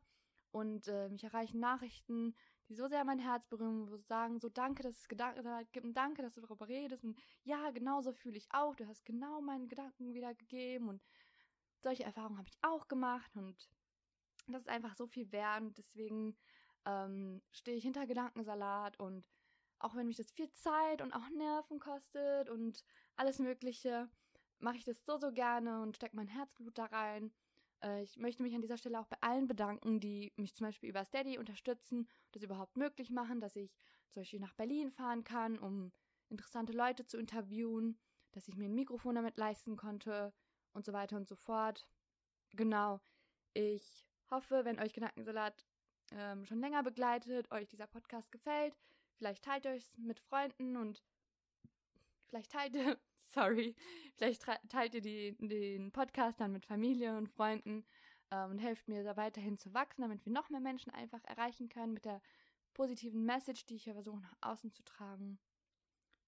[0.52, 2.34] Und äh, mich erreichen Nachrichten,
[2.70, 5.86] die so sehr mein Herz berühren, wo sie sagen, so danke, dass es Gedanken gibt
[5.86, 7.04] und danke, dass du darüber redest.
[7.04, 11.04] Und ja, genauso fühle ich auch, du hast genau meinen Gedanken wiedergegeben und
[11.82, 13.36] solche Erfahrungen habe ich auch gemacht.
[13.36, 13.70] Und
[14.54, 16.36] das ist einfach so viel wert und deswegen
[16.86, 19.26] ähm, stehe ich hinter Gedankensalat und
[19.80, 22.84] auch wenn mich das viel Zeit und auch Nerven kostet und
[23.16, 24.10] alles Mögliche,
[24.60, 27.32] mache ich das so, so gerne und stecke mein Herzblut da rein.
[27.84, 30.90] Äh, ich möchte mich an dieser Stelle auch bei allen bedanken, die mich zum Beispiel
[30.90, 33.76] über Steady unterstützen, das überhaupt möglich machen, dass ich
[34.10, 35.92] zum Beispiel nach Berlin fahren kann, um
[36.30, 38.00] interessante Leute zu interviewen,
[38.32, 40.34] dass ich mir ein Mikrofon damit leisten konnte
[40.74, 41.88] und so weiter und so fort.
[42.52, 43.00] Genau.
[43.54, 45.66] Ich hoffe, wenn euch Gedankensalat
[46.12, 48.78] ähm, schon länger begleitet, euch dieser Podcast gefällt,
[49.18, 51.04] vielleicht teilt euch es mit Freunden und
[52.30, 53.76] vielleicht teilt ihr, sorry,
[54.16, 57.86] vielleicht teilt ihr die, den Podcast dann mit Familie und Freunden
[58.32, 61.70] ähm, und helft mir da weiterhin zu wachsen, damit wir noch mehr Menschen einfach erreichen
[61.70, 62.22] können mit der
[62.74, 65.40] positiven Message, die ich ja versuche nach außen zu tragen.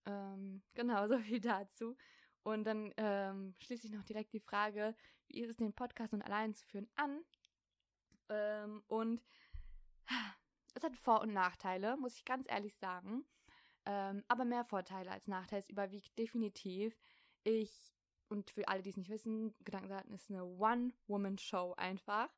[0.06, 1.96] Ähm, genau, so viel dazu.
[2.44, 4.96] Und dann ähm, schließe ich noch direkt die Frage,
[5.28, 7.24] wie ist es, den Podcast nun allein zu führen, an?
[8.30, 9.22] Ähm, und
[10.76, 13.26] es hat Vor- und Nachteile, muss ich ganz ehrlich sagen.
[13.86, 15.62] Ähm, aber mehr Vorteile als Nachteile.
[15.62, 16.98] Es überwiegt definitiv.
[17.44, 17.94] Ich,
[18.28, 22.30] und für alle, die es nicht wissen, Gedankensaten ist eine One-Woman-Show einfach.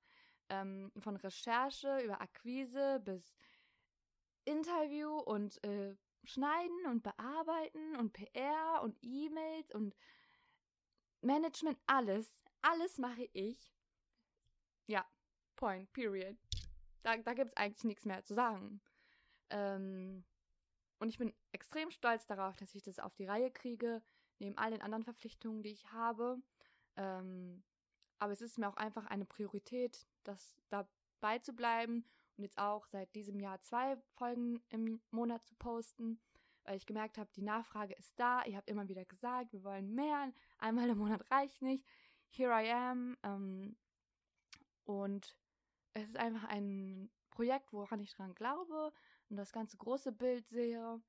[0.49, 3.36] Ähm, von Recherche über Akquise bis
[4.45, 9.95] Interview und äh, Schneiden und Bearbeiten und PR und E-Mails und
[11.21, 12.43] Management, alles.
[12.62, 13.71] Alles mache ich.
[15.62, 16.36] Point, period.
[17.04, 18.82] Da, da gibt es eigentlich nichts mehr zu sagen.
[19.52, 20.26] Ähm,
[20.97, 24.02] und ich bin extrem stolz darauf, dass ich das auf die Reihe kriege,
[24.39, 26.41] neben all den anderen Verpflichtungen, die ich habe.
[26.95, 27.63] Ähm,
[28.17, 32.06] aber es ist mir auch einfach eine Priorität, das dabei zu bleiben
[32.38, 36.19] und jetzt auch seit diesem Jahr zwei Folgen im Monat zu posten,
[36.63, 38.43] weil ich gemerkt habe, die Nachfrage ist da.
[38.45, 41.86] Ihr habt immer wieder gesagt, wir wollen mehr, einmal im Monat reicht nicht.
[42.30, 43.15] Here I am.
[43.21, 43.78] Ähm,
[44.86, 45.38] und
[45.93, 48.93] es ist einfach ein Projekt, woran ich dran glaube
[49.30, 51.01] und das ganze große Bild sehe,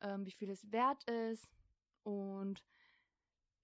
[0.00, 1.48] ähm, wie viel es wert ist.
[2.02, 2.64] Und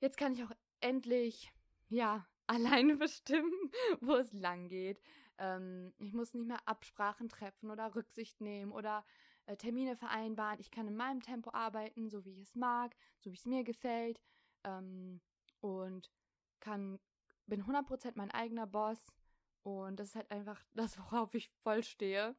[0.00, 1.52] jetzt kann ich auch endlich,
[1.88, 3.52] ja, alleine bestimmen,
[4.00, 5.00] wo es lang geht.
[5.38, 9.04] Ähm, ich muss nicht mehr Absprachen treffen oder Rücksicht nehmen oder
[9.46, 10.60] äh, Termine vereinbaren.
[10.60, 13.64] Ich kann in meinem Tempo arbeiten, so wie ich es mag, so wie es mir
[13.64, 14.20] gefällt.
[14.64, 15.20] Ähm,
[15.60, 16.10] und
[16.60, 16.98] kann,
[17.46, 19.12] bin 100% mein eigener Boss
[19.66, 22.36] und das ist halt einfach das, worauf ich voll stehe.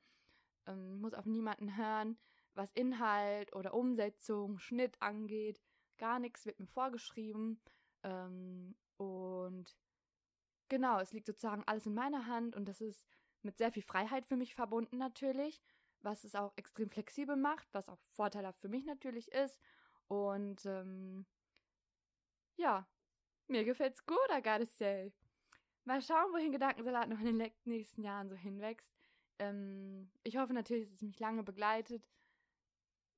[0.66, 2.18] Ähm, muss auf niemanden hören,
[2.54, 5.62] was Inhalt oder Umsetzung, Schnitt angeht.
[5.98, 7.60] Gar nichts wird mir vorgeschrieben.
[8.04, 9.76] Ähm, und
[10.70, 13.06] genau, es liegt sozusagen alles in meiner Hand und das ist
[13.42, 15.62] mit sehr viel Freiheit für mich verbunden natürlich,
[16.00, 19.60] was es auch extrem flexibel macht, was auch vorteilhaft für mich natürlich ist.
[20.08, 21.26] Und ähm,
[22.56, 22.88] ja,
[23.48, 25.12] mir gefällt's gut, I gotta say.
[25.88, 28.92] Mal schauen, wohin Gedankensalat noch in den nächsten Jahren so hinwächst.
[29.40, 32.06] Ähm, ich hoffe natürlich, dass es mich lange begleitet.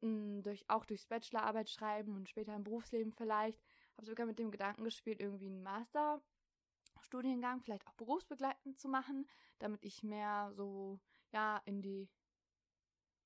[0.03, 3.59] Hm, durch, auch durchs Bachelorarbeit schreiben und später im Berufsleben vielleicht.
[3.97, 9.27] Habe sogar mit dem Gedanken gespielt, irgendwie einen Masterstudiengang, vielleicht auch berufsbegleitend zu machen,
[9.57, 10.99] damit ich mehr so,
[11.31, 12.07] ja, in die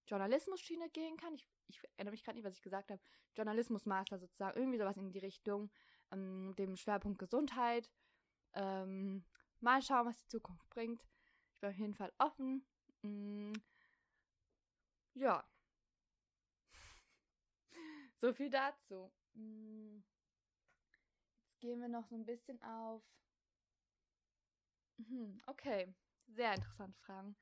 [0.07, 1.35] Journalismus-Schiene gehen kann.
[1.35, 3.01] Ich, ich erinnere mich gerade nicht, was ich gesagt habe.
[3.35, 5.69] Journalismus-Master sozusagen, irgendwie sowas in die Richtung,
[6.13, 7.91] ähm, dem Schwerpunkt Gesundheit.
[8.53, 9.25] Ähm,
[9.63, 11.01] Mal schauen, was die Zukunft bringt.
[11.53, 12.65] Ich bin auf jeden Fall offen.
[13.01, 13.53] Mm,
[15.15, 15.41] ja.
[18.17, 19.09] so viel dazu.
[19.35, 20.03] Mm,
[21.45, 23.01] jetzt gehen wir noch so ein bisschen auf.
[25.07, 25.93] Hm, okay,
[26.27, 27.37] sehr interessante Fragen.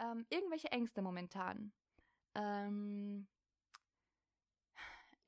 [0.00, 1.72] Ähm, irgendwelche Ängste momentan.
[2.34, 3.28] Ähm,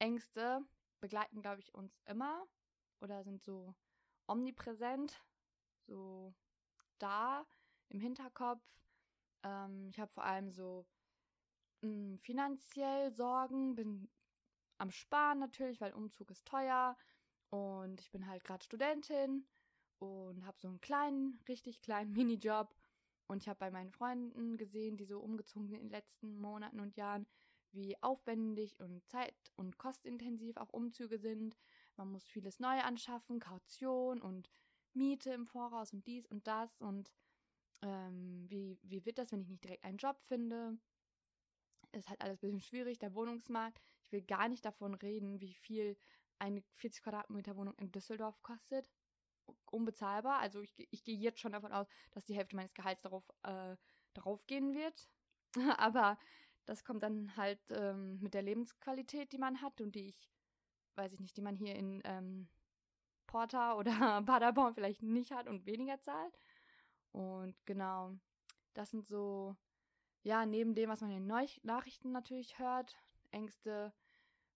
[0.00, 0.66] Ängste
[1.00, 2.44] begleiten, glaube ich, uns immer
[3.00, 3.76] oder sind so
[4.26, 5.22] omnipräsent,
[5.92, 6.34] so
[6.98, 7.46] da
[7.90, 8.64] im Hinterkopf.
[9.42, 10.86] Ähm, ich habe vor allem so
[11.82, 14.08] mh, hm, finanziell Sorgen, bin
[14.78, 16.96] am Sparen natürlich, weil Umzug ist teuer
[17.50, 19.46] und ich bin halt gerade Studentin
[19.98, 22.74] und habe so einen kleinen, richtig kleinen Minijob
[23.26, 26.80] und ich habe bei meinen Freunden gesehen, die so umgezogen sind in den letzten Monaten
[26.80, 27.26] und Jahren,
[27.72, 31.56] wie aufwendig und zeit- und kostintensiv auch Umzüge sind.
[31.96, 34.50] Man muss vieles neu anschaffen, Kaution und
[34.94, 37.12] Miete im Voraus und dies und das und
[37.82, 40.78] ähm, wie, wie wird das, wenn ich nicht direkt einen Job finde?
[41.92, 43.80] Ist halt alles ein bisschen schwierig, der Wohnungsmarkt.
[44.02, 45.96] Ich will gar nicht davon reden, wie viel
[46.38, 48.86] eine 40 Quadratmeter Wohnung in Düsseldorf kostet.
[49.70, 50.38] Unbezahlbar.
[50.38, 53.76] Also ich, ich gehe jetzt schon davon aus, dass die Hälfte meines Gehalts darauf, äh,
[54.14, 55.08] darauf gehen wird.
[55.78, 56.18] Aber
[56.64, 60.30] das kommt dann halt ähm, mit der Lebensqualität, die man hat und die ich,
[60.94, 62.48] weiß ich nicht, die man hier in ähm,
[63.32, 66.38] Porta oder Paderborn vielleicht nicht hat und weniger zahlt.
[67.10, 68.14] Und genau,
[68.74, 69.56] das sind so,
[70.22, 72.96] ja, neben dem, was man in den Neu Nachrichten natürlich hört,
[73.32, 73.92] Ängste,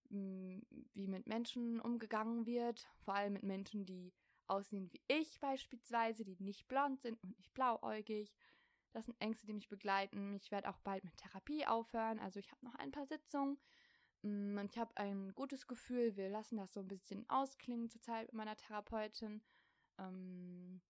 [0.09, 0.61] mh,
[0.93, 4.13] wie mit Menschen umgegangen wird, vor allem mit Menschen, die
[4.47, 8.33] aussehen wie ich beispielsweise, die nicht blond sind und nicht blauäugig.
[8.93, 10.35] Das sind Ängste, die mich begleiten.
[10.35, 12.19] Ich werde auch bald mit Therapie aufhören.
[12.19, 13.59] Also ich habe noch ein paar Sitzungen mm,
[14.23, 16.15] und ich habe ein gutes Gefühl.
[16.15, 19.41] Wir lassen das so ein bisschen ausklingen zurzeit mit meiner Therapeutin.
[19.99, 20.81] Ähm,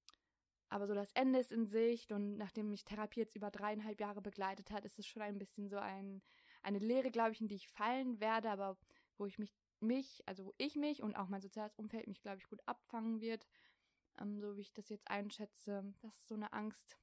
[0.70, 4.22] aber so das Ende ist in Sicht und nachdem mich Therapie jetzt über dreieinhalb Jahre
[4.22, 6.22] begleitet hat, ist es schon ein bisschen so ein,
[6.62, 8.78] eine Lehre, glaube ich, in die ich fallen werde, aber
[9.18, 12.40] wo ich mich, mich, also wo ich mich und auch mein soziales Umfeld mich, glaube
[12.40, 13.48] ich, gut abfangen wird.
[14.20, 15.94] Ähm, so wie ich das jetzt einschätze.
[16.02, 16.98] Das ist so eine Angst,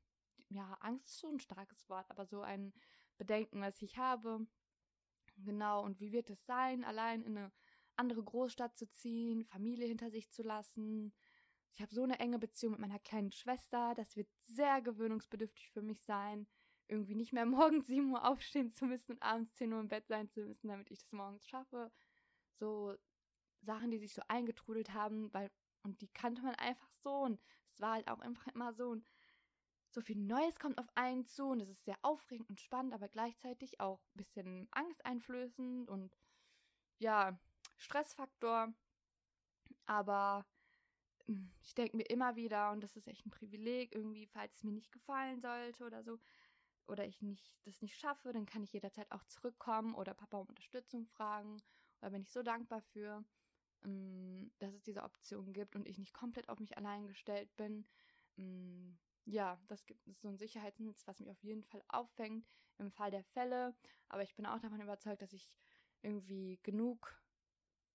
[0.50, 2.72] ja, Angst ist schon ein starkes Wort, aber so ein
[3.16, 4.46] Bedenken, was ich habe.
[5.36, 7.52] Genau, und wie wird es sein, allein in eine
[7.96, 11.12] andere Großstadt zu ziehen, Familie hinter sich zu lassen.
[11.72, 15.82] Ich habe so eine enge Beziehung mit meiner kleinen Schwester, das wird sehr gewöhnungsbedürftig für
[15.82, 16.46] mich sein,
[16.88, 20.06] irgendwie nicht mehr morgens 7 Uhr aufstehen zu müssen und abends 10 Uhr im Bett
[20.06, 21.90] sein zu müssen, damit ich das morgens schaffe.
[22.58, 22.94] So
[23.62, 25.50] Sachen, die sich so eingetrudelt haben, weil,
[25.82, 29.04] und die kannte man einfach so und es war halt auch einfach immer so und
[29.94, 33.08] so viel Neues kommt auf einen zu und es ist sehr aufregend und spannend, aber
[33.08, 36.16] gleichzeitig auch ein bisschen angsteinflößend und
[36.98, 37.38] ja,
[37.76, 38.74] Stressfaktor.
[39.86, 40.44] Aber
[41.26, 44.64] hm, ich denke mir immer wieder, und das ist echt ein Privileg, irgendwie, falls es
[44.64, 46.18] mir nicht gefallen sollte oder so,
[46.86, 50.48] oder ich nicht das nicht schaffe, dann kann ich jederzeit auch zurückkommen oder Papa um
[50.48, 51.56] Unterstützung fragen.
[52.00, 53.24] Oder bin ich so dankbar für,
[53.82, 57.86] hm, dass es diese Option gibt und ich nicht komplett auf mich allein gestellt bin.
[59.26, 62.46] Ja, das gibt so ein Sicherheitsnetz, was mich auf jeden Fall auffängt
[62.78, 63.74] im Fall der Fälle.
[64.08, 65.50] Aber ich bin auch davon überzeugt, dass ich
[66.02, 67.22] irgendwie genug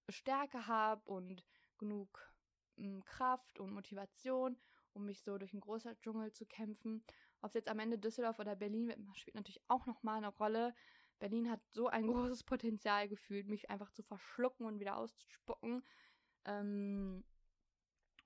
[0.09, 1.45] Stärke habe und
[1.77, 2.33] genug
[2.77, 4.57] m, hm, Kraft und Motivation,
[4.93, 7.03] um mich so durch einen großen Dschungel zu kämpfen.
[7.41, 10.73] Ob es jetzt am Ende Düsseldorf oder Berlin wird, spielt natürlich auch nochmal eine Rolle.
[11.19, 15.83] Berlin hat so ein großes Potenzial gefühlt, mich einfach zu verschlucken und wieder auszuspucken.
[16.45, 17.23] Ähm,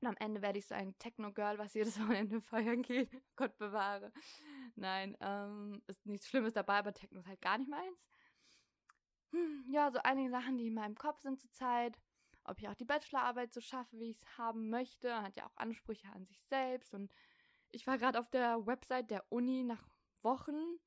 [0.03, 3.09] und am Ende werde ich so ein Techno-Girl, was jedes Wochenende feiern geht.
[3.35, 4.11] Gott bewahre.
[4.75, 7.97] Nein, ähm, ist nichts Schlimmes dabei, aber Techno ist halt gar nicht meins.
[9.31, 11.99] Hm, ja, so einige Sachen, die in meinem Kopf sind zurzeit.
[12.43, 15.21] Ob ich auch die Bachelorarbeit so schaffe, wie ich es haben möchte.
[15.21, 16.93] Hat ja auch Ansprüche an sich selbst.
[16.93, 17.11] Und
[17.71, 19.87] ich war gerade auf der Website der Uni nach
[20.21, 20.79] Wochen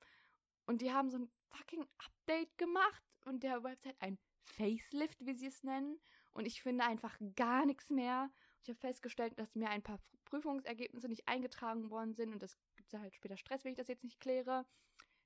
[0.66, 5.46] und die haben so ein fucking Update gemacht und der Website ein Facelift, wie sie
[5.46, 5.98] es nennen.
[6.33, 8.31] Und ich finde einfach gar nichts mehr.
[8.66, 12.92] Ich habe festgestellt, dass mir ein paar Prüfungsergebnisse nicht eingetragen worden sind und das gibt
[12.94, 14.66] halt später Stress, wenn ich das jetzt nicht kläre.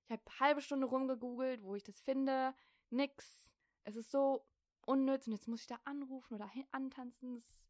[0.04, 2.52] Ich habe halbe Stunde rumgegoogelt, wo ich das finde.
[2.90, 3.50] Nix.
[3.84, 4.44] Es ist so
[4.84, 7.36] unnütz und jetzt muss ich da anrufen oder antanzen.
[7.36, 7.64] Das ist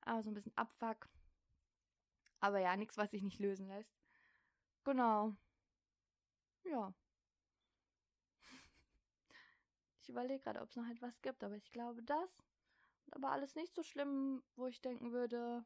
[0.00, 1.08] aber so ein bisschen Abfuck.
[2.40, 3.94] Aber ja, nichts, was sich nicht lösen lässt.
[4.82, 5.36] Genau.
[6.64, 6.92] Ja.
[10.02, 12.28] Ich überlege gerade, ob es noch etwas gibt, aber ich glaube das
[13.10, 15.64] aber alles nicht so schlimm, wo ich denken würde,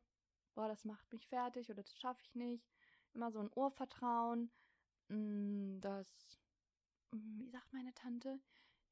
[0.54, 2.70] boah, das macht mich fertig oder das schaffe ich nicht.
[3.14, 4.50] Immer so ein Urvertrauen,
[5.08, 6.38] mm, das,
[7.12, 8.40] mm, wie sagt meine Tante,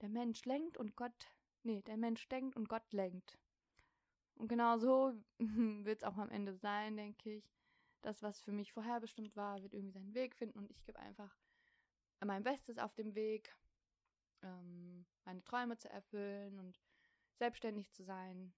[0.01, 1.29] der Mensch lenkt und Gott,
[1.63, 3.39] nee, der Mensch denkt und Gott lenkt.
[4.37, 5.15] Und genau so
[5.85, 7.53] wird es auch am Ende sein, denke ich.
[8.03, 11.37] das, was für mich vorherbestimmt war, wird irgendwie seinen Weg finden und ich gebe einfach
[12.25, 13.55] mein Bestes auf dem Weg,
[14.43, 16.81] ähm, meine Träume zu erfüllen und
[17.38, 18.53] selbstständig zu sein.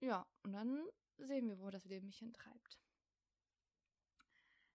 [0.00, 0.86] Ja, und dann
[1.18, 2.78] sehen wir, wo das Leben mich hintreibt.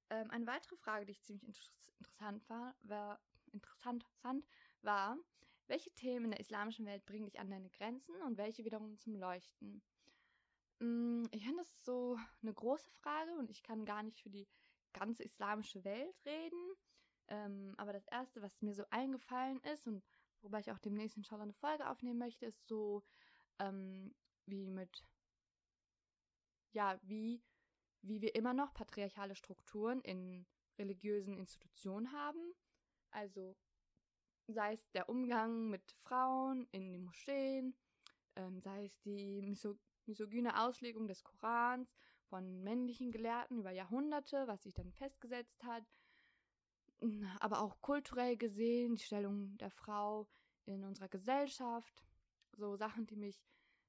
[0.10, 1.60] Ähm, eine weitere Frage, die ich ziemlich inter
[2.00, 3.20] interessant, war, war,
[3.52, 4.48] interessant fand,
[4.82, 5.18] war,
[5.68, 9.16] welche Themen in der islamischen Welt bringen dich an deine Grenzen und welche wiederum zum
[9.16, 9.84] Leuchten?
[10.80, 14.30] Mm, ich finde, das ist so eine große Frage und ich kann gar nicht für
[14.30, 14.48] die
[14.94, 16.74] ganze islamische Welt reden.
[17.28, 20.04] Ähm, aber das Erste, was mir so eingefallen ist und
[20.42, 23.04] worüber ich auch demnächst inshallah eine Folge aufnehmen möchte, ist so,
[23.60, 24.14] ähm,
[24.46, 25.06] wie mit,
[26.72, 27.42] ja, wie,
[28.02, 30.46] wie wir immer noch patriarchale Strukturen in
[30.78, 32.54] religiösen Institutionen haben.
[33.12, 33.56] Also
[34.48, 37.76] sei es der Umgang mit Frauen in den Moscheen,
[38.36, 41.94] ähm, sei es die miso misogyne Auslegung des Korans
[42.30, 45.84] von männlichen Gelehrten über Jahrhunderte, was sich dann festgesetzt hat,
[47.40, 50.28] aber auch kulturell gesehen, die Stellung der Frau
[50.66, 52.04] in unserer Gesellschaft,
[52.54, 53.42] so Sachen, die mich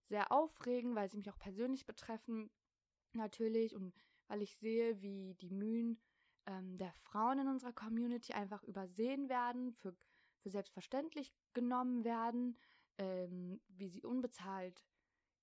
[0.09, 2.51] sehr aufregen, weil sie mich auch persönlich betreffen,
[3.12, 3.94] natürlich, und
[4.29, 6.01] weil ich sehe, wie die Mühen
[6.46, 9.96] ähm, der Frauen in unserer Community einfach übersehen werden, für,
[10.38, 12.57] für selbstverständlich genommen werden,
[12.99, 14.85] ähm, wie sie unbezahlt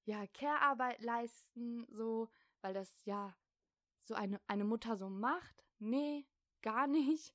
[0.07, 2.29] ja Care-Arbeit leisten, so,
[2.61, 3.35] weil das ja
[4.03, 5.65] so eine, eine Mutter so macht.
[5.79, 6.25] Nee,
[6.61, 7.33] gar nicht.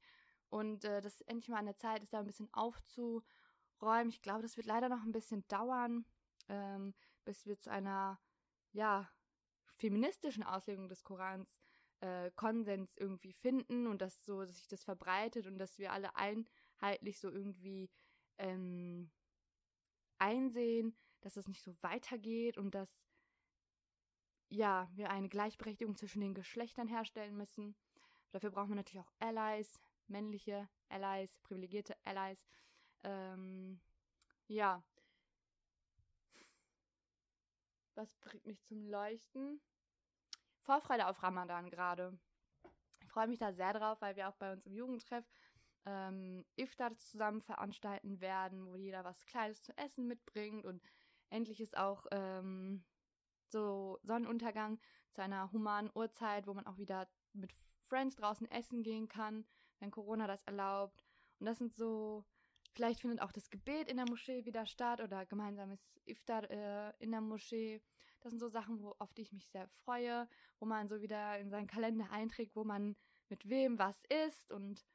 [0.53, 4.11] Und äh, das endlich mal an der Zeit ist, da ein bisschen aufzuräumen.
[4.11, 6.05] Ich glaube, das wird leider noch ein bisschen dauern,
[6.51, 6.93] ähm,
[7.25, 8.21] bis wir zu einer,
[8.73, 9.11] ja,
[9.77, 11.59] feministischen Auslegung des Korans
[12.01, 16.15] äh, Konsens irgendwie finden und dass so, dass sich das verbreitet und dass wir alle
[16.17, 17.91] einheitlich so irgendwie
[18.37, 19.11] ähm,
[20.19, 23.03] einsehen, dass es nicht so weitergeht und dass
[24.51, 27.75] ja, wir eine Gleichberechtigung zwischen den Geschlechtern herstellen müssen.
[28.33, 32.45] Dafür brauchen wir natürlich auch Allies, männliche Allies, privilegierte Allies.
[33.05, 33.81] Ähm,
[34.49, 34.83] ja.
[37.95, 39.61] Was bringt mich zum Leuchten?
[40.63, 42.19] Vorfreude auf Ramadan gerade.
[43.01, 45.25] Ich freue mich da sehr drauf, weil wir auch bei uns im Jugendtreff
[45.85, 50.83] ähm, Iftar zusammen veranstalten werden, wo jeder was Kleines zu essen mitbringt und
[51.31, 52.85] endlich ist auch ähm,
[53.49, 54.79] so Sonnenuntergang
[55.11, 57.53] zu einer humanen Uhrzeit, wo man auch wieder mit
[57.85, 59.45] Friends draußen essen gehen kann,
[59.83, 61.05] wenn Corona das erlaubt.
[61.41, 62.25] Und das sind so,
[62.73, 67.11] vielleicht findet auch das Gebet in der Moschee wieder statt oder gemeinsames Iftar äh, in
[67.11, 67.83] der Moschee.
[68.21, 70.29] Das sind so Sachen, wo, auf die ich mich sehr freue,
[70.61, 72.97] wo man so wieder in seinen Kalender einträgt, wo man
[73.29, 74.87] mit wem was isst und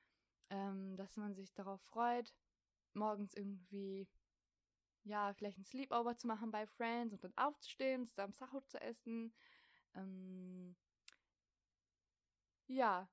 [0.49, 2.33] ähm, dass man sich darauf freut,
[2.93, 4.07] morgens irgendwie,
[5.03, 9.33] ja, vielleicht ein Sleepover zu machen bei Friends und dann aufzustehen, zusammen Sahur zu essen.
[9.95, 10.77] Ähm,
[12.67, 13.09] ja,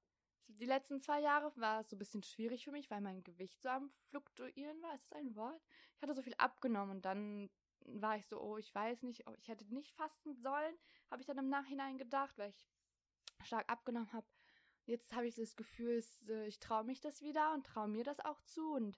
[0.49, 3.61] die letzten zwei Jahre war es so ein bisschen schwierig für mich, weil mein Gewicht
[3.63, 4.95] so am Fluktuieren war.
[4.95, 5.63] Ist das ein Wort?
[5.97, 7.51] Ich hatte so viel abgenommen und dann
[7.87, 10.75] war ich so, oh, ich weiß nicht, oh, ich hätte nicht fasten sollen,
[11.11, 12.67] habe ich dann im Nachhinein gedacht, weil ich
[13.47, 14.27] stark abgenommen habe.
[14.87, 18.21] Jetzt habe ich das Gefühl, äh, ich traue mich das wieder und traue mir das
[18.21, 18.97] auch zu und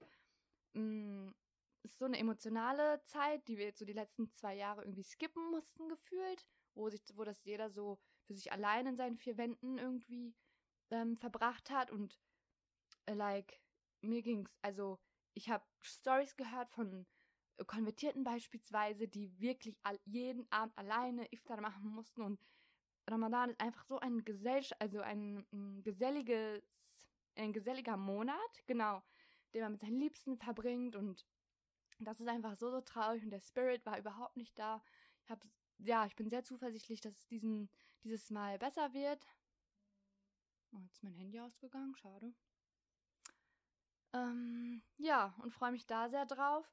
[0.75, 1.35] mh, mm,
[1.83, 5.51] ist so eine emotionale Zeit, die wir jetzt so die letzten zwei Jahre irgendwie skippen
[5.51, 9.79] mussten gefühlt, wo sich, wo das jeder so für sich allein in seinen vier Wänden
[9.79, 10.35] irgendwie
[10.91, 12.19] ähm, verbracht hat und
[13.07, 13.61] äh, like
[14.01, 14.99] mir ging's also
[15.35, 17.07] ich habe Stories gehört von
[17.67, 22.41] Konvertierten beispielsweise, die wirklich all, jeden Abend alleine Iftar machen mussten und
[23.09, 26.63] Ramadan ist einfach so ein Gesellschaft, also ein, ein geselliges,
[27.37, 29.03] ein geselliger Monat, genau,
[29.55, 31.25] den man mit seinen Liebsten verbringt und
[31.99, 34.83] das ist einfach so, so traurig und der Spirit war überhaupt nicht da.
[35.23, 35.47] Ich habe,
[35.79, 37.71] ja, ich bin sehr zuversichtlich, dass es diesen,
[38.03, 39.25] dieses Mal besser wird.
[40.73, 42.35] Oh, jetzt ist mein Handy ausgegangen, schade.
[44.13, 46.71] Ähm, ja, und freue mich da sehr drauf.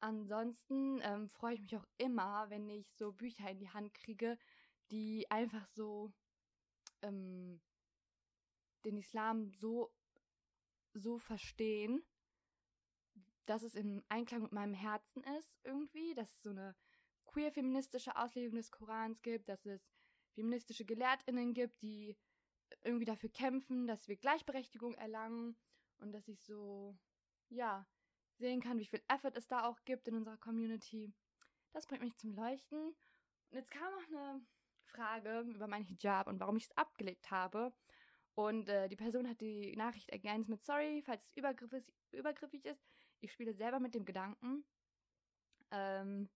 [0.00, 4.36] Ansonsten ähm, freue ich mich auch immer, wenn ich so Bücher in die Hand kriege,
[4.90, 6.12] die einfach so
[7.02, 7.60] ähm,
[8.84, 9.92] den Islam so,
[10.92, 12.02] so verstehen,
[13.46, 16.74] dass es im Einklang mit meinem Herzen ist irgendwie, dass es so eine
[17.26, 19.88] queer-feministische Auslegung des Korans gibt, dass es
[20.34, 22.16] feministische GelehrtInnen gibt, die
[22.84, 25.56] irgendwie dafür kämpfen, dass wir Gleichberechtigung erlangen
[25.98, 26.96] und dass ich so,
[27.48, 27.86] ja,
[28.38, 31.12] sehen kann, wie viel Effort es da auch gibt in unserer Community.
[31.72, 32.78] Das bringt mich zum Leuchten.
[32.88, 34.40] Und jetzt kam noch eine
[34.84, 37.72] Frage über meinen Hijab und warum ich es abgelegt habe.
[38.34, 42.82] Und äh, die Person hat die Nachricht ergänzt mit Sorry, falls es übergriffig, übergriffig ist.
[43.20, 44.64] Ich spiele selber mit dem Gedanken.
[45.70, 46.28] Ähm,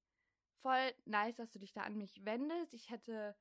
[0.61, 2.74] voll nice, dass du dich da an mich wendest.
[2.74, 3.34] Ich hätte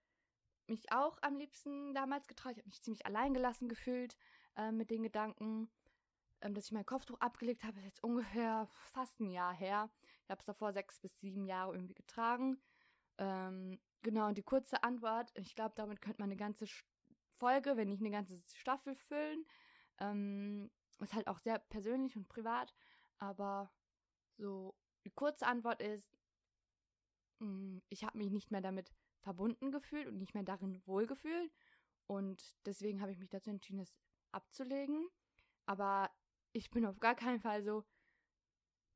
[0.69, 2.53] mich auch am liebsten damals getraut.
[2.53, 4.17] Ich habe mich ziemlich allein gelassen gefühlt
[4.55, 5.69] äh, mit den Gedanken,
[6.41, 7.77] ähm, dass ich mein Kopftuch abgelegt habe.
[7.79, 9.89] Ist jetzt ungefähr fast ein Jahr her.
[10.23, 12.57] Ich habe es davor sechs bis sieben Jahre irgendwie getragen.
[13.17, 16.65] Ähm, genau, und die kurze Antwort, ich glaube, damit könnte man eine ganze
[17.37, 19.45] Folge, wenn nicht eine ganze Staffel füllen.
[19.99, 22.73] Ähm, ist halt auch sehr persönlich und privat,
[23.17, 23.71] aber
[24.37, 26.17] so die kurze Antwort ist,
[27.39, 28.91] mh, mm, ich habe mich nicht mehr damit
[29.25, 31.51] verbunden gefühlt und nicht mehr darin wohlgefühlt
[32.07, 33.93] und deswegen habe ich mich dazu entschieden, es
[34.31, 35.09] abzulegen.
[35.65, 36.11] Aber
[36.53, 37.83] ich bin auf gar keinen Fall so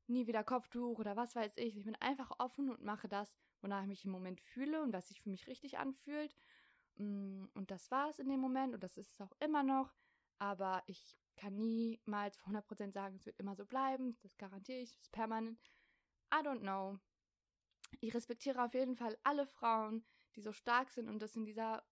[0.06, 1.76] nie wieder Kopftuch oder was weiß ich.
[1.76, 5.08] Ich bin einfach offen und mache das, wonach ich mich im Moment fühle und was
[5.08, 6.34] sich für mich richtig anfühlt.
[6.96, 9.92] Mm, und das war es in dem Moment und das ist es auch immer noch.
[10.38, 14.16] Aber ich kann niemals 100% sagen, es wird immer so bleiben.
[14.22, 15.60] Das garantiere ich, es ist permanent.
[16.32, 16.98] I don't know.
[18.00, 20.04] Ich respektiere auf jeden Fall alle Frauen,
[20.40, 21.84] die so stark sind und das in dieser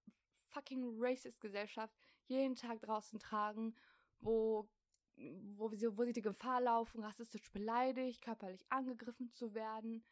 [0.49, 1.94] fucking Racist-Gesellschaft
[2.26, 3.74] jeden Tag draußen tragen,
[4.20, 4.68] wo,
[5.16, 10.05] wo, sie, wo sie die Gefahr laufen, rassistisch beleidigt, körperlich angegriffen zu werden.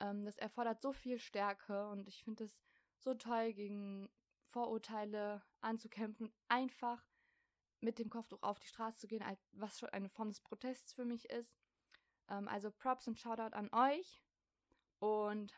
[0.00, 2.62] Ähm, das erfordert so viel Stärke und ich finde es
[2.98, 4.08] so toll, gegen
[4.46, 7.06] Vorurteile anzukämpfen, einfach
[7.80, 11.04] mit dem Kopftuch auf die Straße zu gehen, was schon eine Form des Protests für
[11.04, 11.56] mich ist.
[12.28, 14.20] Ähm, also Props und Shoutout an euch.
[14.98, 15.54] Und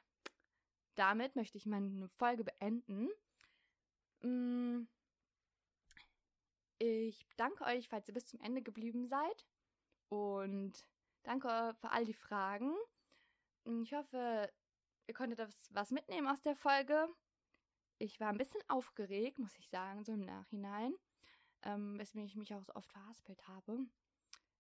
[0.95, 3.09] damit möchte ich meine Folge beenden.
[4.23, 4.87] Mm,
[6.79, 9.47] ich danke euch, falls ihr bis zum Ende geblieben seid.
[10.09, 10.87] Und
[11.23, 12.75] danke für all die Fragen.
[13.83, 14.51] Ich hoffe,
[15.07, 15.39] ihr konntet
[15.71, 17.09] was mitnehmen aus der Folge.
[17.99, 20.95] Ich war ein bisschen aufgeregt, muss ich sagen, so im Nachhinein.
[21.63, 23.79] Ähm, weswegen ich mich auch so oft verhaspelt habe.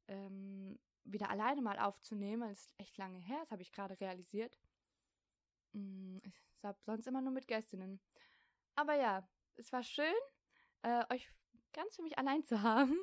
[0.08, 3.98] Ähm, wieder alleine mal aufzunehmen, weil es ist echt lange her, das habe ich gerade
[3.98, 4.56] realisiert.
[5.72, 8.00] Mm, ich habe sonst immer nur mit Gästinnen.
[8.74, 10.14] Aber ja, es war schön,
[10.82, 11.30] äh, euch
[11.72, 12.98] ganz für mich allein zu haben.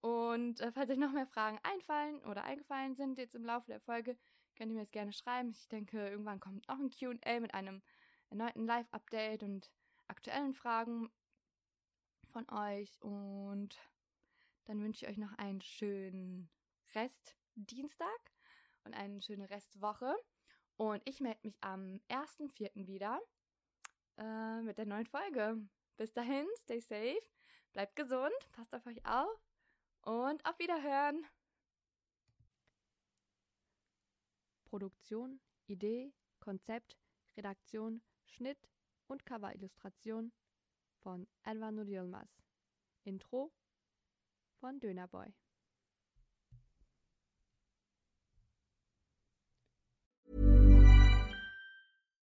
[0.00, 3.80] Und äh, falls euch noch mehr Fragen einfallen oder eingefallen sind jetzt im Laufe der
[3.80, 4.16] Folge,
[4.56, 5.50] könnt ihr mir das gerne schreiben.
[5.50, 7.82] Ich denke, irgendwann kommt noch ein QA mit einem
[8.30, 9.70] erneuten Live-Update und
[10.08, 11.10] aktuellen Fragen
[12.28, 13.00] von euch.
[13.02, 13.78] Und
[14.64, 16.50] dann wünsche ich euch noch einen schönen
[16.94, 18.32] Rest Dienstag
[18.84, 20.14] und eine schöne Restwoche.
[20.76, 22.86] Und ich melde mich am 1.4.
[22.86, 23.20] wieder
[24.18, 25.56] äh, mit der neuen Folge.
[25.96, 27.22] Bis dahin, stay safe,
[27.72, 29.40] bleibt gesund, passt auf euch auf
[30.02, 31.24] und auf Wiederhören.
[34.66, 36.98] Produktion, Idee, Konzept,
[37.36, 38.68] Redaktion, Schnitt
[39.06, 40.32] und Coverillustration
[40.98, 42.28] von Elvan Yilmaz.
[43.04, 43.52] Intro
[44.60, 45.32] von Dönerboy.